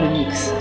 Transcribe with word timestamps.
le 0.00 0.10
mix. 0.10 0.52